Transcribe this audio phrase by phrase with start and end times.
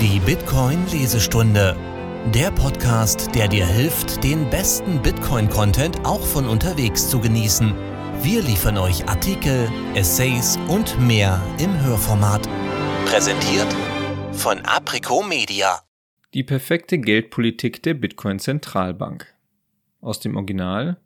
[0.00, 1.76] Die Bitcoin-Lesestunde.
[2.32, 7.74] Der Podcast, der dir hilft, den besten Bitcoin-Content auch von unterwegs zu genießen.
[8.22, 12.48] Wir liefern euch Artikel, Essays und mehr im Hörformat.
[13.06, 13.66] Präsentiert
[14.30, 15.82] von Aprico Media.
[16.32, 19.26] Die perfekte Geldpolitik der Bitcoin-Zentralbank.
[20.00, 21.00] Aus dem Original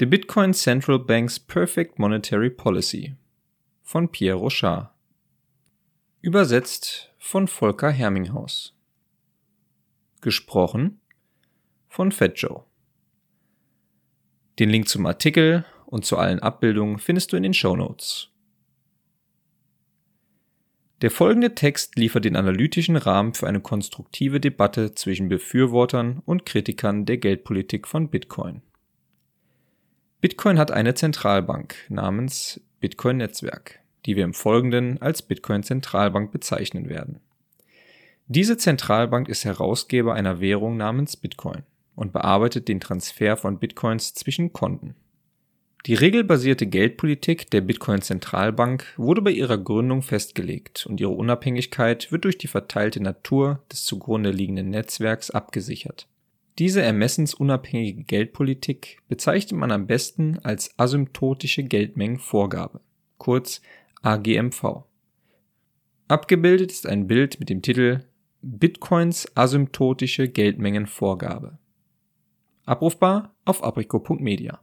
[0.00, 3.14] The Bitcoin Central Bank's Perfect Monetary Policy
[3.82, 4.88] von Pierre Rochard.
[6.22, 8.72] Übersetzt von Volker Herminghaus.
[10.20, 11.00] Gesprochen
[11.88, 12.62] von Fat Joe.
[14.60, 18.28] Den Link zum Artikel und zu allen Abbildungen findest du in den Show Notes.
[21.00, 27.06] Der folgende Text liefert den analytischen Rahmen für eine konstruktive Debatte zwischen Befürwortern und Kritikern
[27.06, 28.62] der Geldpolitik von Bitcoin.
[30.20, 36.88] Bitcoin hat eine Zentralbank namens Bitcoin Netzwerk die wir im Folgenden als Bitcoin Zentralbank bezeichnen
[36.88, 37.20] werden.
[38.28, 41.62] Diese Zentralbank ist Herausgeber einer Währung namens Bitcoin
[41.94, 44.94] und bearbeitet den Transfer von Bitcoins zwischen Konten.
[45.86, 52.24] Die regelbasierte Geldpolitik der Bitcoin Zentralbank wurde bei ihrer Gründung festgelegt und ihre Unabhängigkeit wird
[52.24, 56.08] durch die verteilte Natur des zugrunde liegenden Netzwerks abgesichert.
[56.58, 62.80] Diese ermessensunabhängige Geldpolitik bezeichnet man am besten als asymptotische Geldmengenvorgabe,
[63.18, 63.60] kurz
[64.06, 64.84] AGMV.
[66.06, 68.04] Abgebildet ist ein Bild mit dem Titel
[68.40, 71.58] Bitcoins asymptotische Geldmengenvorgabe.
[72.66, 74.60] Abrufbar auf aprico.media.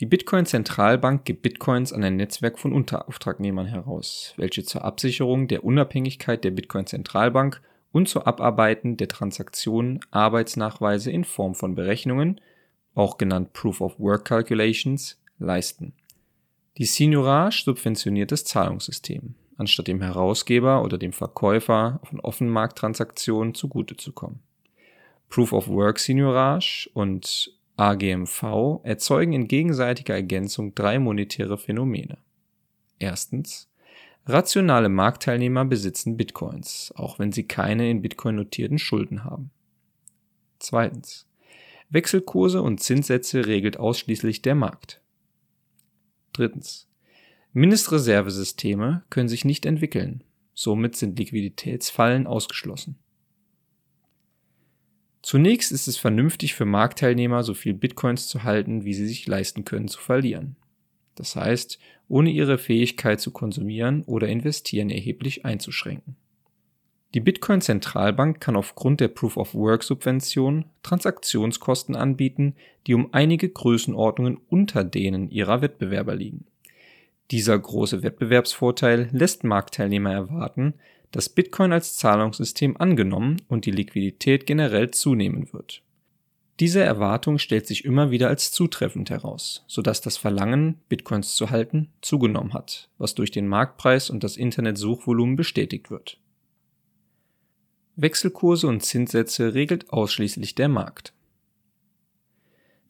[0.00, 6.42] Die Bitcoin-Zentralbank gibt Bitcoins an ein Netzwerk von Unterauftragnehmern heraus, welche zur Absicherung der Unabhängigkeit
[6.42, 12.40] der Bitcoin-Zentralbank und zur Abarbeiten der Transaktionen Arbeitsnachweise in Form von Berechnungen,
[12.96, 15.94] auch genannt Proof of Work Calculations, leisten.
[16.78, 24.38] Die Signorage subventioniert das Zahlungssystem, anstatt dem Herausgeber oder dem Verkäufer von Offenmarkttransaktionen zugutezukommen.
[25.28, 32.18] Proof of Work Signorage und AGMV erzeugen in gegenseitiger Ergänzung drei monetäre Phänomene.
[33.00, 33.68] Erstens.
[34.26, 39.50] Rationale Marktteilnehmer besitzen Bitcoins, auch wenn sie keine in Bitcoin notierten Schulden haben.
[40.60, 41.26] Zweitens.
[41.88, 45.00] Wechselkurse und Zinssätze regelt ausschließlich der Markt.
[46.38, 46.86] Drittens.
[47.52, 50.22] Mindestreservesysteme können sich nicht entwickeln.
[50.54, 52.96] Somit sind Liquiditätsfallen ausgeschlossen.
[55.20, 59.64] Zunächst ist es vernünftig für Marktteilnehmer, so viel Bitcoins zu halten, wie sie sich leisten
[59.64, 60.54] können zu verlieren.
[61.16, 66.14] Das heißt, ohne ihre Fähigkeit zu konsumieren oder investieren erheblich einzuschränken.
[67.14, 72.54] Die Bitcoin-Zentralbank kann aufgrund der Proof-of-Work-Subvention Transaktionskosten anbieten,
[72.86, 76.44] die um einige Größenordnungen unter denen ihrer Wettbewerber liegen.
[77.30, 80.74] Dieser große Wettbewerbsvorteil lässt Marktteilnehmer erwarten,
[81.10, 85.82] dass Bitcoin als Zahlungssystem angenommen und die Liquidität generell zunehmen wird.
[86.60, 91.88] Diese Erwartung stellt sich immer wieder als zutreffend heraus, sodass das Verlangen, Bitcoins zu halten,
[92.02, 96.18] zugenommen hat, was durch den Marktpreis und das Internetsuchvolumen bestätigt wird.
[98.00, 101.12] Wechselkurse und Zinssätze regelt ausschließlich der Markt.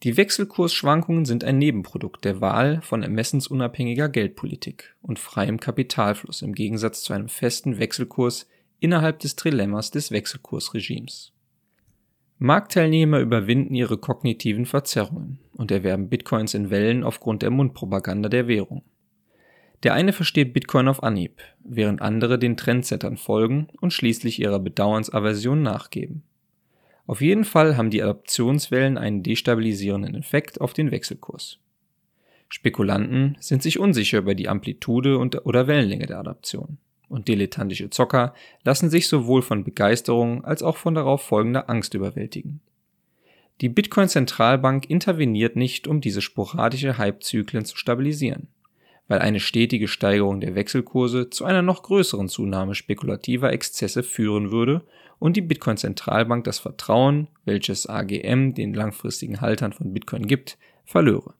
[0.02, 7.00] Die Wechselkursschwankungen sind ein Nebenprodukt der Wahl von ermessensunabhängiger Geldpolitik und freiem Kapitalfluss im Gegensatz
[7.02, 8.48] zu einem festen Wechselkurs
[8.80, 11.32] innerhalb des Trilemmas des Wechselkursregimes.
[12.36, 18.84] Marktteilnehmer überwinden ihre kognitiven Verzerrungen und erwerben Bitcoins in Wellen aufgrund der Mundpropaganda der Währung.
[19.84, 25.62] Der eine versteht Bitcoin auf Anhieb, während andere den Trendsettern folgen und schließlich ihrer Bedauernsaversion
[25.62, 26.22] nachgeben.
[27.06, 31.58] Auf jeden Fall haben die Adoptionswellen einen destabilisierenden Effekt auf den Wechselkurs.
[32.48, 36.78] Spekulanten sind sich unsicher über die Amplitude und oder Wellenlänge der Adaption.
[37.08, 38.34] Und dilettantische Zocker
[38.64, 42.60] lassen sich sowohl von Begeisterung als auch von darauf folgender Angst überwältigen.
[43.60, 48.48] Die Bitcoin-Zentralbank interveniert nicht, um diese sporadische Hypezyklen zu stabilisieren
[49.08, 54.84] weil eine stetige Steigerung der Wechselkurse zu einer noch größeren Zunahme spekulativer Exzesse führen würde
[55.18, 61.34] und die Bitcoin-Zentralbank das Vertrauen, welches AGM den langfristigen Haltern von Bitcoin gibt, verlöre.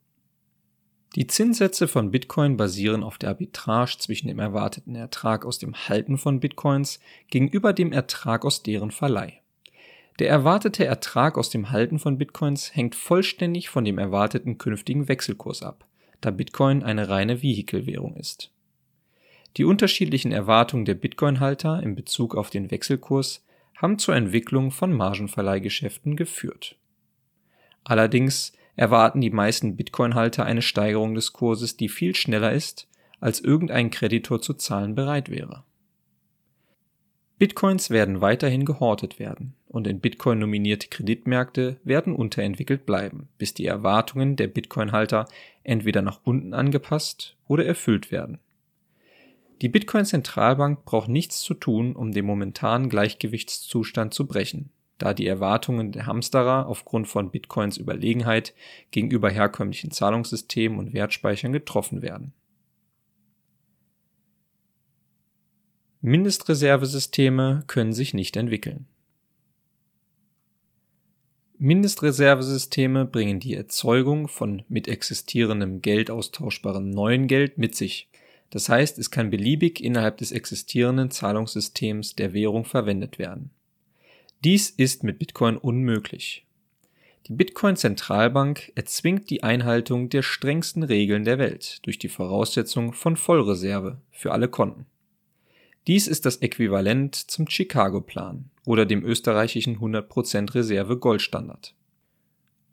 [1.15, 6.19] Die Zinssätze von Bitcoin basieren auf der Arbitrage zwischen dem erwarteten Ertrag aus dem Halten
[6.19, 7.01] von Bitcoins
[7.31, 9.41] gegenüber dem Ertrag aus deren Verleih.
[10.19, 15.63] Der erwartete Ertrag aus dem Halten von Bitcoins hängt vollständig von dem erwarteten künftigen Wechselkurs
[15.63, 15.88] ab
[16.21, 18.51] da Bitcoin eine reine Vehikelwährung ist.
[19.57, 23.45] Die unterschiedlichen Erwartungen der Bitcoin-Halter in Bezug auf den Wechselkurs
[23.77, 26.77] haben zur Entwicklung von Margenverleihgeschäften geführt.
[27.85, 32.89] Allerdings erwarten die meisten Bitcoin-Halter eine Steigerung des Kurses, die viel schneller ist,
[33.21, 35.65] als irgendein Kreditor zu zahlen bereit wäre.
[37.39, 43.67] Bitcoins werden weiterhin gehortet werden und in Bitcoin nominierte Kreditmärkte werden unterentwickelt bleiben, bis die
[43.67, 45.27] Erwartungen der Bitcoin-Halter
[45.69, 48.39] entweder nach unten angepasst oder erfüllt werden.
[49.63, 55.93] Die Bitcoin-Zentralbank braucht nichts zu tun, um den momentanen Gleichgewichtszustand zu brechen, da die Erwartungen
[55.93, 58.55] der Hamsterer aufgrund von Bitcoins Überlegenheit
[58.91, 62.33] gegenüber herkömmlichen Zahlungssystemen und Wertspeichern getroffen werden
[66.01, 68.87] Mindestreservesysteme können sich nicht entwickeln.
[71.61, 78.09] Mindestreservesysteme bringen die Erzeugung von mit existierendem Geld austauschbarem neuen Geld mit sich.
[78.51, 83.51] Das heißt, es kann beliebig innerhalb des existierenden Zahlungssystems der Währung verwendet werden.
[84.45, 86.47] Dies ist mit Bitcoin unmöglich.
[87.27, 93.99] Die Bitcoin-Zentralbank erzwingt die Einhaltung der strengsten Regeln der Welt durch die Voraussetzung von Vollreserve
[94.13, 94.87] für alle Konten.
[95.89, 101.75] Dies ist das Äquivalent zum Chicago-Plan oder dem österreichischen 100% Reserve Goldstandard.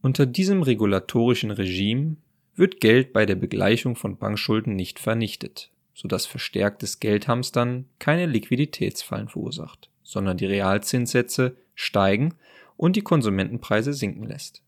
[0.01, 2.17] Unter diesem regulatorischen Regime
[2.53, 9.89] wird Geld bei der Begleichung von Bankschulden nicht vernichtet, sodass verstärktes Geldhamstern keine Liquiditätsfallen verursacht,
[10.03, 12.33] sondern die Realzinssätze steigen
[12.75, 14.63] und die Konsumentenpreise sinken lässt.